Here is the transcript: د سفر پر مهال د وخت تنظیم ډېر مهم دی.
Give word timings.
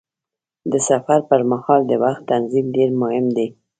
د 0.71 0.73
سفر 0.89 1.19
پر 1.29 1.41
مهال 1.51 1.81
د 1.87 1.91
وخت 2.03 2.21
تنظیم 2.31 2.65
ډېر 2.75 2.89
مهم 3.01 3.25
دی. 3.37 3.47